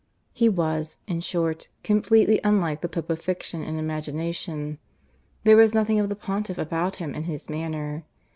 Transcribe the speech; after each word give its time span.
He 0.33 0.49
was, 0.49 0.97
in 1.05 1.21
short, 1.21 1.67
completely 1.83 2.41
unlike 2.43 2.81
the 2.81 2.89
Pope 2.89 3.11
of 3.11 3.21
fiction 3.21 3.61
and 3.61 3.77
imagination; 3.77 4.79
there 5.43 5.57
was 5.57 5.75
nothing 5.75 5.99
of 5.99 6.09
the 6.09 6.15
Pontiff 6.15 6.57
about 6.57 6.95
him 6.95 7.13
in 7.13 7.25
his 7.25 7.51
manner. 7.51 8.03